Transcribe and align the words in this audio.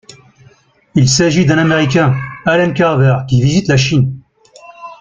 Il 0.95 1.07
s'agit 1.07 1.45
d'un 1.45 1.59
américain, 1.59 2.15
Allen 2.47 2.73
Carver, 2.73 3.17
qui 3.27 3.39
visite 3.39 3.67
la 3.67 3.77
Chine. 3.77 4.19